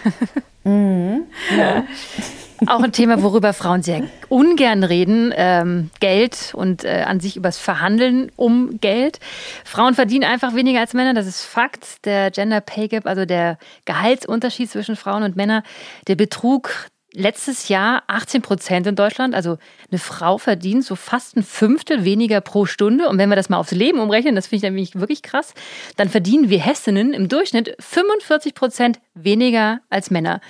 [0.65, 1.84] Mhm, ja.
[2.67, 7.60] Auch ein Thema, worüber Frauen sehr ungern reden, ähm, Geld und äh, an sich übers
[7.60, 9.19] Verhandeln um Geld.
[9.63, 12.06] Frauen verdienen einfach weniger als Männer, das ist Fakt.
[12.06, 15.62] Der Gender Pay Gap, also der Gehaltsunterschied zwischen Frauen und Männern,
[16.08, 16.71] der betrug
[17.15, 19.34] letztes Jahr 18 Prozent in Deutschland.
[19.34, 19.58] Also
[19.89, 23.10] eine Frau verdient so fast ein Fünftel weniger pro Stunde.
[23.10, 25.54] Und wenn wir das mal aufs Leben umrechnen, das finde ich nämlich wirklich krass,
[25.95, 30.41] dann verdienen wir Hessinnen im Durchschnitt 45 Prozent weniger als Männer.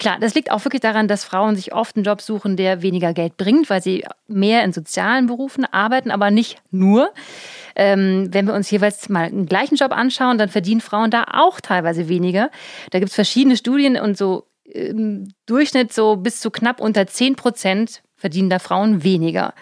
[0.00, 3.12] Klar, das liegt auch wirklich daran, dass Frauen sich oft einen Job suchen, der weniger
[3.12, 7.12] Geld bringt, weil sie mehr in sozialen Berufen arbeiten, aber nicht nur.
[7.76, 11.60] Ähm, wenn wir uns jeweils mal einen gleichen Job anschauen, dann verdienen Frauen da auch
[11.60, 12.50] teilweise weniger.
[12.90, 17.36] Da gibt es verschiedene Studien und so im Durchschnitt so bis zu knapp unter 10
[17.36, 19.54] Prozent verdienen da Frauen weniger.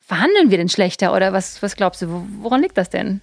[0.00, 3.20] Verhandeln wir denn schlechter oder was, was glaubst du, woran liegt das denn?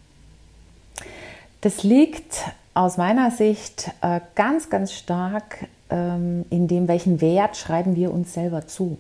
[1.61, 2.43] Das liegt
[2.73, 8.33] aus meiner Sicht äh, ganz, ganz stark ähm, in dem, welchen Wert schreiben wir uns
[8.33, 8.97] selber zu.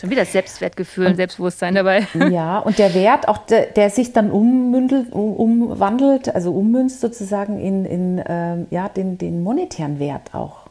[0.00, 2.06] Schon wieder das Selbstwertgefühl und Selbstbewusstsein dabei.
[2.30, 7.60] Ja, und der Wert, auch der, der sich dann ummündelt, um, umwandelt, also ummünzt sozusagen
[7.60, 10.61] in, in ähm, ja, den, den monetären Wert auch.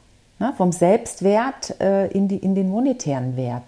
[0.42, 0.54] Ne?
[0.58, 3.62] Vom Selbstwert äh, in, die, in den monetären Wert.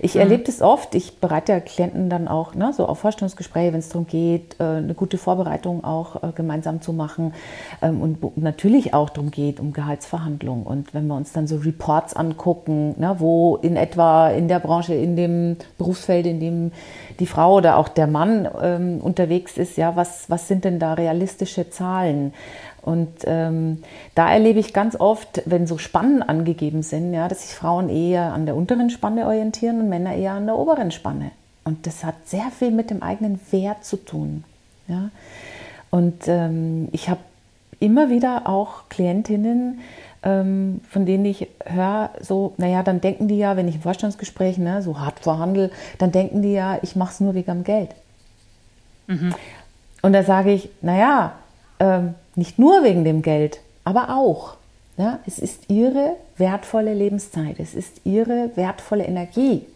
[0.00, 0.22] Ich mhm.
[0.22, 3.90] erlebe das oft, ich bereite ja Klienten dann auch ne, so auf Vorstellungsgespräche, wenn es
[3.90, 7.34] darum geht, äh, eine gute Vorbereitung auch äh, gemeinsam zu machen
[7.82, 10.64] ähm, und natürlich auch darum geht, um Gehaltsverhandlungen.
[10.64, 14.94] Und wenn wir uns dann so Reports angucken, ne, wo in etwa in der Branche,
[14.94, 16.72] in dem Berufsfeld, in dem
[17.20, 20.94] die Frau oder auch der Mann ähm, unterwegs ist, ja, was, was sind denn da
[20.94, 22.32] realistische Zahlen?
[22.86, 23.82] Und ähm,
[24.14, 28.32] da erlebe ich ganz oft, wenn so Spannen angegeben sind, ja, dass sich Frauen eher
[28.32, 31.32] an der unteren Spanne orientieren und Männer eher an der oberen Spanne.
[31.64, 34.44] Und das hat sehr viel mit dem eigenen Wert zu tun.
[34.86, 35.10] Ja.
[35.90, 37.18] Und ähm, ich habe
[37.80, 39.80] immer wieder auch Klientinnen,
[40.22, 44.58] ähm, von denen ich höre, so, naja, dann denken die ja, wenn ich im Vorstandsgespräch
[44.58, 47.90] ne, so hart verhandle, dann denken die ja, ich mache es nur wegen dem Geld.
[49.08, 49.34] Mhm.
[50.02, 51.32] Und da sage ich, naja,
[51.80, 54.56] ähm, nicht nur wegen dem Geld, aber auch.
[54.98, 59.66] Ja, es ist ihre wertvolle Lebenszeit, es ist ihre wertvolle Energie.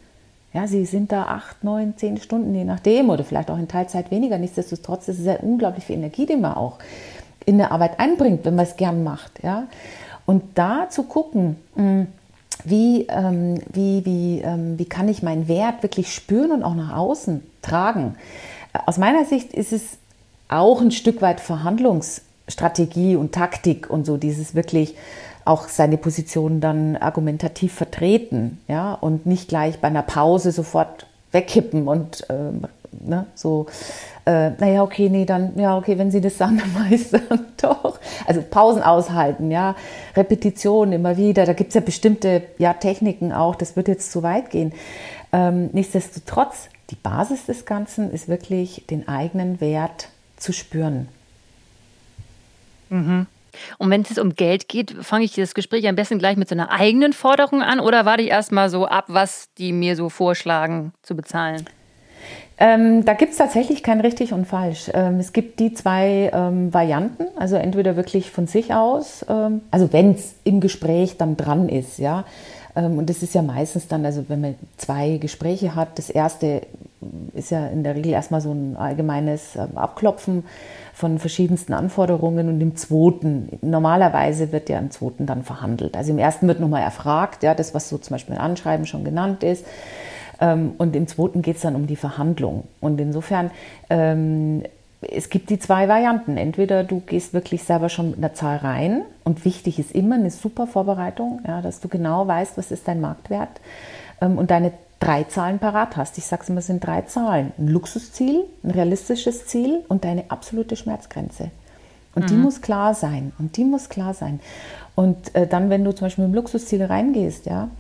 [0.53, 4.11] Ja, sie sind da acht, neun, zehn Stunden, je nachdem, oder vielleicht auch in Teilzeit
[4.11, 4.39] weniger.
[4.39, 6.79] Nichtsdestotrotz ist es ja unglaublich viel Energie, die man auch
[7.47, 9.43] in der Arbeit einbringt, wenn man es gern macht.
[9.43, 9.65] Ja?
[10.27, 12.09] Und da zu gucken, hm,
[12.65, 16.97] wie, ähm, wie, wie, ähm, wie kann ich meinen Wert wirklich spüren und auch nach
[16.97, 18.17] außen tragen.
[18.87, 19.99] Aus meiner Sicht ist es
[20.49, 24.97] auch ein Stück weit Verhandlungs- Strategie und Taktik und so dieses wirklich
[25.45, 31.89] auch seine Position dann argumentativ vertreten, ja, und nicht gleich bei einer Pause sofort wegkippen
[31.89, 33.67] und ähm, ne, so,
[34.27, 37.99] äh, naja, okay, nee, dann, ja, okay, wenn Sie das sagen, dann ich dann doch.
[38.27, 39.77] Also Pausen aushalten, ja,
[40.17, 44.23] Repetition immer wieder, da gibt es ja bestimmte ja, Techniken auch, das wird jetzt zu
[44.23, 44.73] weit gehen.
[45.33, 51.09] Ähm, nichtsdestotrotz, die Basis des Ganzen ist wirklich den eigenen Wert zu spüren.
[52.91, 53.27] Mhm.
[53.79, 56.55] Und wenn es um Geld geht, fange ich das Gespräch am besten gleich mit so
[56.55, 60.93] einer eigenen Forderung an oder warte ich erstmal so ab, was die mir so vorschlagen
[61.03, 61.65] zu bezahlen?
[62.63, 64.91] Ähm, da gibt es tatsächlich kein richtig und falsch.
[64.93, 69.93] Ähm, es gibt die zwei ähm, Varianten, also entweder wirklich von sich aus, ähm, also
[69.95, 72.25] wenn es im Gespräch dann dran ist, ja.
[72.77, 76.63] Ähm, und das ist ja meistens dann, also wenn man zwei Gespräche hat, das erste
[77.35, 80.45] ist ja in der Regel erstmal so ein allgemeines ähm, Abklopfen
[81.01, 85.97] von verschiedensten Anforderungen und im zweiten, normalerweise wird ja im zweiten dann verhandelt.
[85.97, 89.03] Also im ersten wird nochmal erfragt, ja, das, was so zum Beispiel im Anschreiben schon
[89.03, 89.65] genannt ist.
[90.41, 92.65] Ähm, und im zweiten geht es dann um die Verhandlung.
[92.81, 93.51] Und insofern,
[93.89, 94.63] ähm,
[95.01, 96.37] es gibt die zwei Varianten.
[96.37, 100.31] Entweder du gehst wirklich selber schon mit einer Zahl rein und wichtig ist immer eine
[100.31, 103.61] super Vorbereitung, ja, dass du genau weißt, was ist dein Marktwert
[104.21, 106.19] ähm, und deine drei Zahlen parat hast.
[106.19, 107.53] Ich sage es immer, es sind drei Zahlen.
[107.59, 111.51] Ein Luxusziel, ein realistisches Ziel und deine absolute Schmerzgrenze.
[112.15, 112.29] Und mhm.
[112.29, 113.33] die muss klar sein.
[113.39, 114.41] Und die muss klar sein.
[114.95, 117.71] Und äh, dann, wenn du zum Beispiel mit dem Luxusziel reingehst, ja,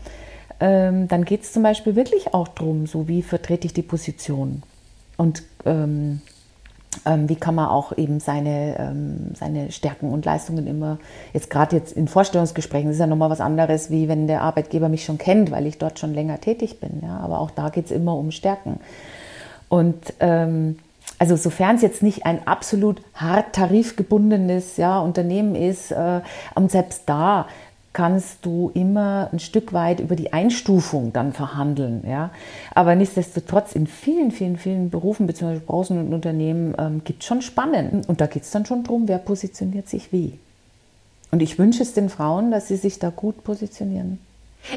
[0.60, 4.62] ähm, dann geht es zum Beispiel wirklich auch darum, so wie vertrete ich die Position.
[5.16, 6.22] Und ähm,
[7.04, 10.98] wie kann man auch eben seine, ähm, seine Stärken und Leistungen immer,
[11.32, 14.88] jetzt gerade jetzt in Vorstellungsgesprächen, das ist ja nochmal was anderes, wie wenn der Arbeitgeber
[14.88, 17.00] mich schon kennt, weil ich dort schon länger tätig bin.
[17.02, 17.18] Ja?
[17.18, 18.80] Aber auch da geht es immer um Stärken.
[19.68, 20.78] Und ähm,
[21.18, 26.22] also sofern es jetzt nicht ein absolut hart tarifgebundenes ja, Unternehmen ist, äh,
[26.54, 27.46] und selbst da
[27.92, 32.04] kannst du immer ein Stück weit über die Einstufung dann verhandeln.
[32.06, 32.30] Ja?
[32.74, 35.58] Aber nichtsdestotrotz in vielen, vielen, vielen Berufen bzw.
[35.58, 38.04] Branchen und Unternehmen ähm, gibt es schon Spannen.
[38.06, 40.38] Und da geht es dann schon darum, wer positioniert sich wie.
[41.32, 44.18] Und ich wünsche es den Frauen, dass sie sich da gut positionieren.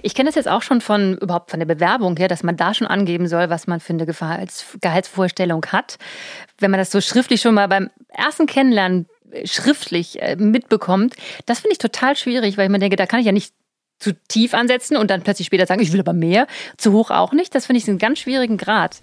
[0.01, 2.73] Ich kenne das jetzt auch schon von überhaupt von der Bewerbung her, dass man da
[2.73, 5.97] schon angeben soll, was man für eine Gehalts Gehaltsvorstellung hat.
[6.57, 9.07] Wenn man das so schriftlich schon mal beim ersten Kennenlernen
[9.45, 11.15] schriftlich äh, mitbekommt,
[11.45, 13.53] das finde ich total schwierig, weil ich mir denke, da kann ich ja nicht
[13.99, 17.31] zu tief ansetzen und dann plötzlich später sagen, ich will aber mehr, zu hoch auch
[17.31, 17.55] nicht.
[17.55, 19.01] Das finde ich einen ganz schwierigen Grad.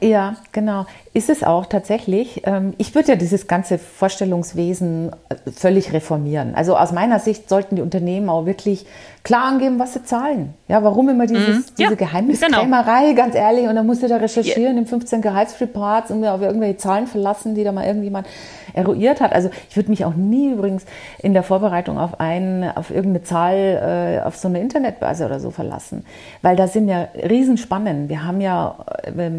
[0.00, 0.86] Ja, genau.
[1.12, 2.42] Ist es auch tatsächlich.
[2.44, 6.54] Ähm, ich würde ja dieses ganze Vorstellungswesen äh, völlig reformieren.
[6.54, 8.86] Also aus meiner Sicht sollten die Unternehmen auch wirklich
[9.22, 10.54] klar angeben, was sie zahlen.
[10.68, 11.74] Ja, warum immer dieses, mhm.
[11.76, 13.14] diese ja, Geheimniskrämerei, genau.
[13.14, 14.80] ganz ehrlich, und dann musst du da recherchieren ja.
[14.80, 18.26] in 15 Gehaltsreports und mir auf irgendwelche Zahlen verlassen, die da mal irgendjemand
[18.72, 19.32] eruiert hat.
[19.32, 20.84] Also ich würde mich auch nie übrigens
[21.18, 25.50] in der Vorbereitung auf einen, auf irgendeine Zahl, äh, auf so eine Internetbörse oder so
[25.50, 26.04] verlassen.
[26.42, 28.08] Weil da sind ja Riesenspannen.
[28.08, 29.30] Wir haben ja äh,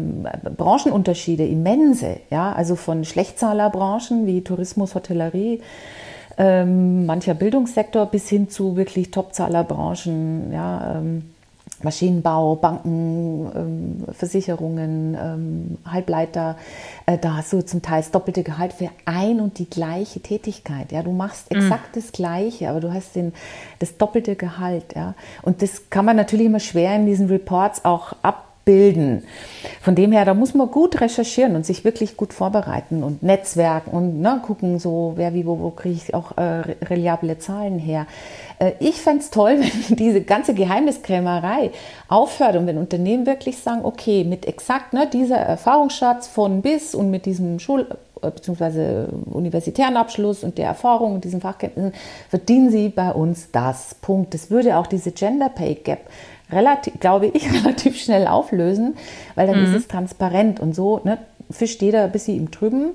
[0.56, 5.60] Branchenunterschiede, immense, ja, also von Schlechtzahlerbranchen wie Tourismus, Hotellerie,
[6.38, 11.32] ähm, mancher Bildungssektor bis hin zu wirklich Topzahlerbranchen, ja, ähm,
[11.84, 16.56] Maschinenbau, Banken, ähm, Versicherungen, ähm, Halbleiter,
[17.06, 20.92] äh, da hast du zum Teil das doppelte Gehalt für ein und die gleiche Tätigkeit.
[20.92, 21.58] Ja, du machst mhm.
[21.58, 21.98] exakt mm.
[21.98, 23.32] das Gleiche, aber du hast den,
[23.78, 24.94] das doppelte Gehalt.
[24.94, 29.24] Ja, und das kann man natürlich immer schwer in diesen Reports auch ab bilden.
[29.80, 33.90] Von dem her, da muss man gut recherchieren und sich wirklich gut vorbereiten und Netzwerken
[33.90, 38.06] und ne, gucken, so wer wie wo, wo kriege ich auch äh, reliable Zahlen her.
[38.58, 41.72] Äh, ich fände es toll, wenn diese ganze Geheimniskrämerei
[42.08, 47.10] aufhört und wenn Unternehmen wirklich sagen, okay, mit exakt ne, dieser Erfahrungsschatz von bis und
[47.10, 47.86] mit diesem Schul-
[48.22, 49.06] äh, bzw.
[49.26, 51.92] universitären Abschluss und der Erfahrung und diesen Fachkenntnissen
[52.28, 53.96] verdienen sie bei uns das.
[54.00, 54.34] Punkt.
[54.34, 56.00] Das würde auch diese Gender Pay Gap
[56.52, 58.96] relativ, glaube ich, relativ schnell auflösen,
[59.34, 59.66] weil dann mhm.
[59.66, 61.18] ist es transparent und so ne,
[61.50, 62.92] fischt jeder ein bisschen im Trüben.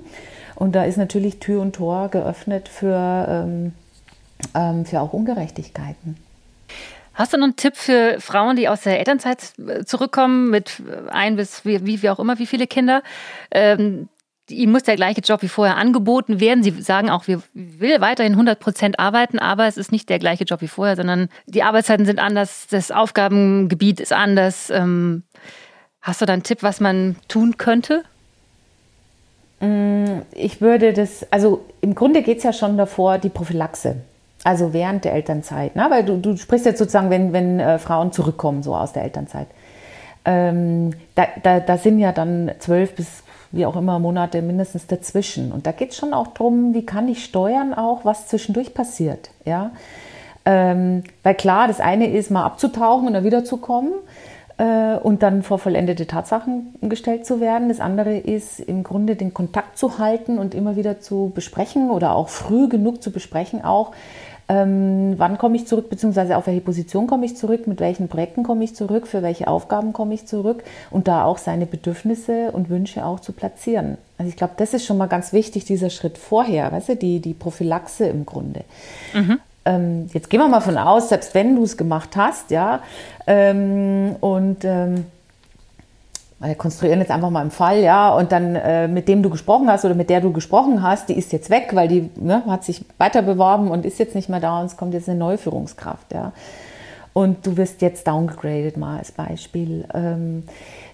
[0.55, 3.73] Und da ist natürlich Tür und Tor geöffnet für, ähm,
[4.55, 6.17] ähm, für auch Ungerechtigkeiten.
[7.13, 11.35] Hast du noch einen Tipp für Frauen, die aus der Elternzeit äh, zurückkommen, mit ein
[11.35, 13.01] bis wie, wie auch immer, wie viele Kinder,
[13.51, 14.07] ähm,
[14.49, 16.63] ihm muss der gleiche Job wie vorher angeboten werden.
[16.63, 20.43] Sie sagen auch, wir will weiterhin 100 Prozent arbeiten, aber es ist nicht der gleiche
[20.43, 24.69] Job wie vorher, sondern die Arbeitszeiten sind anders, das Aufgabengebiet ist anders.
[24.69, 25.23] Ähm,
[26.01, 28.03] hast du da einen Tipp, was man tun könnte?
[29.59, 33.97] Mm, ich würde das, also im Grunde geht es ja schon davor, die Prophylaxe.
[34.43, 35.75] Also während der Elternzeit.
[35.75, 35.87] Ne?
[35.89, 39.47] Weil du, du sprichst jetzt sozusagen, wenn, wenn äh, Frauen zurückkommen, so aus der Elternzeit.
[40.25, 45.51] Ähm, da, da, da sind ja dann zwölf bis wie auch immer Monate mindestens dazwischen.
[45.51, 49.29] Und da geht es schon auch darum, wie kann ich steuern auch, was zwischendurch passiert.
[49.45, 49.71] Ja?
[50.45, 53.93] Ähm, weil klar, das eine ist mal abzutauchen und dann wiederzukommen
[54.57, 57.69] äh, und dann vor vollendete Tatsachen gestellt zu werden.
[57.69, 62.15] Das andere ist im Grunde den Kontakt zu halten und immer wieder zu besprechen oder
[62.15, 63.91] auch früh genug zu besprechen, auch
[64.49, 68.43] ähm, wann komme ich zurück, beziehungsweise auf welche Position komme ich zurück, mit welchen Projekten
[68.43, 72.69] komme ich zurück, für welche Aufgaben komme ich zurück und da auch seine Bedürfnisse und
[72.69, 73.97] Wünsche auch zu platzieren.
[74.17, 77.19] Also ich glaube, das ist schon mal ganz wichtig, dieser Schritt vorher, weißt du, die,
[77.19, 78.61] die Prophylaxe im Grunde.
[79.13, 82.81] Mhm ähm, jetzt gehen wir mal von aus, selbst wenn du es gemacht hast, ja,
[83.27, 85.05] ähm, und ähm,
[86.39, 89.69] wir konstruieren jetzt einfach mal einen Fall, ja, und dann äh, mit dem du gesprochen
[89.69, 92.63] hast oder mit der du gesprochen hast, die ist jetzt weg, weil die ne, hat
[92.63, 95.37] sich weiter beworben und ist jetzt nicht mehr da und es kommt jetzt eine neue
[95.37, 96.31] Führungskraft, ja.
[97.13, 99.85] Und du wirst jetzt downgegradet mal als Beispiel.
[99.91, 100.43] Ähm,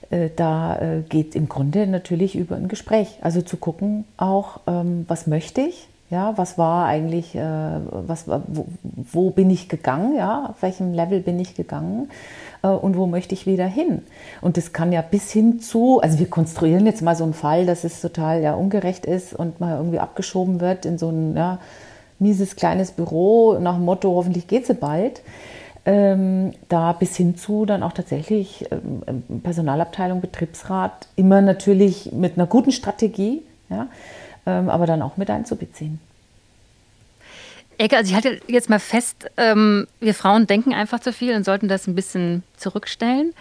[0.09, 3.17] äh, da äh, geht im Grunde natürlich über ein Gespräch.
[3.21, 8.65] Also zu gucken auch, ähm, was möchte ich, ja, was war eigentlich, äh, was, wo,
[9.11, 12.11] wo bin ich gegangen, ja, auf welchem Level bin ich gegangen
[12.61, 14.03] äh, und wo möchte ich wieder hin?
[14.39, 17.65] Und das kann ja bis hin zu, also wir konstruieren jetzt mal so einen Fall,
[17.65, 21.57] dass es total ja ungerecht ist und mal irgendwie abgeschoben wird in so ein ja,
[22.19, 25.23] mieses kleines Büro nach dem Motto, hoffentlich geht sie bald.
[25.85, 32.45] Ähm, da bis hin zu dann auch tatsächlich ähm, Personalabteilung, Betriebsrat, immer natürlich mit einer
[32.45, 33.87] guten Strategie, ja,
[34.45, 35.99] aber dann auch mit einzubeziehen.
[37.77, 41.43] Ecke, also ich halte jetzt mal fest, ähm, wir Frauen denken einfach zu viel und
[41.43, 43.33] sollten das ein bisschen zurückstellen.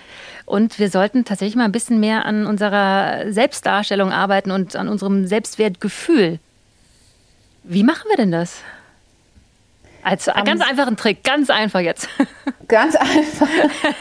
[0.47, 5.27] Und wir sollten tatsächlich mal ein bisschen mehr an unserer Selbstdarstellung arbeiten und an unserem
[5.27, 6.39] Selbstwertgefühl.
[7.63, 8.63] Wie machen wir denn das?
[10.03, 12.09] Als um, ganz einfachen Trick, ganz einfach jetzt.
[12.69, 13.49] Ganz einfach.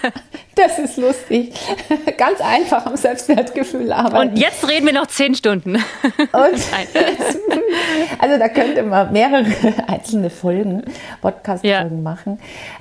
[0.56, 1.54] Das ist lustig.
[2.18, 4.32] Ganz einfach am Selbstwertgefühl arbeiten.
[4.32, 5.76] Und jetzt reden wir noch zehn Stunden.
[6.18, 6.34] Und,
[8.20, 9.46] also da könnte man mehrere
[9.88, 10.84] einzelne Folgen,
[11.22, 12.02] Podcast-Folgen ja.
[12.02, 12.40] machen.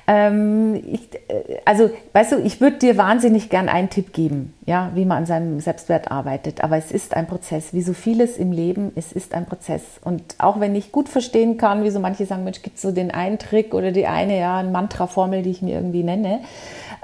[0.08, 4.90] Ähm, ich, äh, also, weißt du, ich würde dir wahnsinnig gern einen Tipp geben, ja,
[4.94, 6.64] wie man an seinem Selbstwert arbeitet.
[6.64, 9.82] Aber es ist ein Prozess, wie so vieles im Leben, es ist ein Prozess.
[10.02, 12.90] Und auch wenn ich gut verstehen kann, wie so manche sagen, Mensch, gibt es so
[12.90, 16.40] den einen Trick oder die eine, ja, eine Mantra-Formel, die ich mir irgendwie nenne.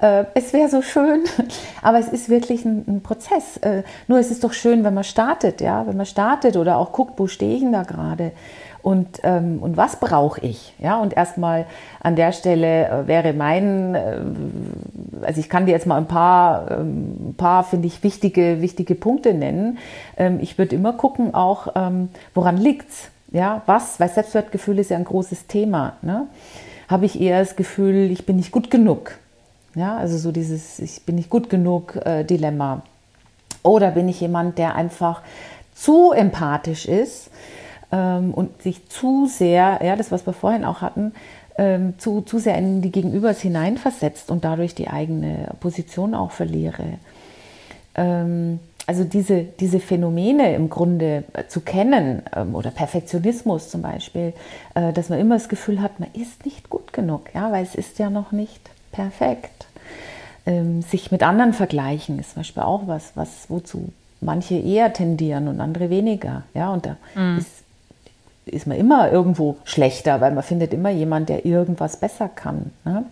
[0.01, 1.25] Äh, es wäre so schön,
[1.83, 3.57] aber es ist wirklich ein, ein Prozess.
[3.59, 6.93] Äh, nur es ist doch schön, wenn man startet, ja, wenn man startet oder auch
[6.93, 8.33] guckt, wo stehe ich denn da gerade
[8.87, 10.73] und, ähm, und was brauche ich?
[10.79, 11.67] Ja, und erstmal
[12.01, 14.19] an der Stelle äh, wäre mein, äh,
[15.23, 18.95] also ich kann dir jetzt mal ein paar, ähm, ein paar finde ich, wichtige, wichtige
[18.95, 19.79] Punkte nennen.
[20.17, 23.09] Ähm, ich würde immer gucken auch, ähm, woran liegt's?
[23.33, 23.99] Ja, was?
[23.99, 25.95] Weil Selbstwertgefühl ist ja ein großes Thema.
[26.03, 26.29] Ne?
[26.87, 29.19] Habe ich eher das Gefühl, ich bin nicht gut genug?
[29.77, 32.83] Ja, also so dieses, ich bin nicht gut genug äh, Dilemma.
[33.63, 35.21] Oder bin ich jemand, der einfach
[35.75, 37.31] zu empathisch ist
[37.93, 41.13] ähm, und sich zu sehr, ja, das was wir vorhin auch hatten,
[41.59, 46.85] ähm, zu, zu sehr in die Gegenübers hineinversetzt und dadurch die eigene Position auch verliere.
[47.95, 54.33] Ähm, also diese, diese Phänomene im Grunde äh, zu kennen ähm, oder Perfektionismus zum Beispiel,
[54.75, 57.75] äh, dass man immer das Gefühl hat, man ist nicht gut genug, ja, weil es
[57.75, 59.67] ist ja noch nicht perfekt.
[60.47, 65.49] Ähm, sich mit anderen vergleichen ist zum Beispiel auch was, was wozu manche eher tendieren
[65.49, 67.39] und andere weniger, ja, und da mhm.
[67.39, 67.57] ist
[68.47, 72.71] ist man immer irgendwo schlechter, weil man findet immer jemand, der irgendwas besser kann.
[72.85, 73.05] Ne?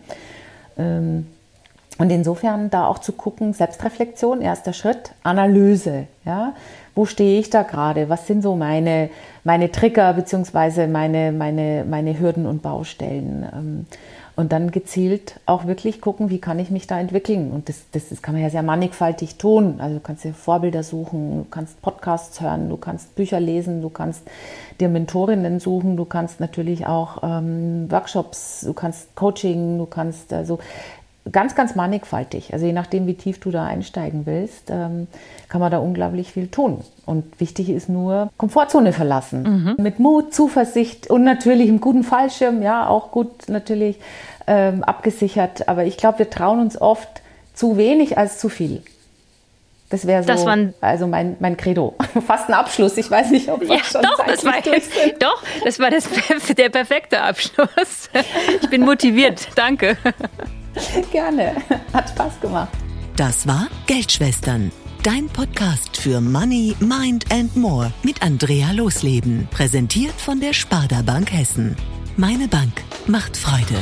[0.78, 1.26] Ähm,
[1.98, 6.06] und insofern da auch zu gucken, Selbstreflexion, erster Schritt, Analyse.
[6.24, 6.54] Ja?
[6.94, 8.08] Wo stehe ich da gerade?
[8.08, 9.10] Was sind so meine,
[9.42, 10.86] meine Trigger bzw.
[10.86, 13.46] Meine, meine, meine Hürden und Baustellen?
[13.52, 13.86] Ähm,
[14.36, 17.52] und dann gezielt auch wirklich gucken, wie kann ich mich da entwickeln.
[17.52, 19.76] Und das, das, das kann man ja sehr mannigfaltig tun.
[19.78, 23.90] Also du kannst dir Vorbilder suchen, du kannst Podcasts hören, du kannst Bücher lesen, du
[23.90, 24.22] kannst
[24.80, 30.58] dir Mentorinnen suchen, du kannst natürlich auch ähm, Workshops, du kannst Coaching, du kannst also
[31.32, 32.52] ganz, ganz mannigfaltig.
[32.52, 35.06] Also je nachdem, wie tief du da einsteigen willst, ähm,
[35.48, 36.82] kann man da unglaublich viel tun.
[37.06, 39.42] Und wichtig ist nur Komfortzone verlassen.
[39.42, 39.82] Mhm.
[39.82, 43.98] Mit Mut, Zuversicht und natürlich einem guten Fallschirm, ja, auch gut natürlich
[44.46, 45.68] ähm, abgesichert.
[45.68, 47.22] Aber ich glaube, wir trauen uns oft
[47.54, 48.82] zu wenig als zu viel.
[49.90, 50.44] Das wäre so das
[50.80, 51.94] also mein, mein Credo.
[52.26, 52.96] Fast ein Abschluss.
[52.96, 54.54] Ich weiß nicht, ob wir ja, schon doch, das war,
[55.20, 56.08] Doch, das war das,
[56.56, 58.10] der perfekte Abschluss.
[58.60, 59.48] Ich bin motiviert.
[59.54, 59.96] Danke.
[61.12, 61.56] Gerne.
[61.92, 62.72] Hat Spaß gemacht.
[63.16, 64.72] Das war Geldschwestern.
[65.02, 69.46] Dein Podcast für Money, Mind and More mit Andrea Losleben.
[69.50, 71.76] Präsentiert von der Sparda Bank Hessen.
[72.16, 72.72] Meine Bank
[73.06, 73.80] macht Freude.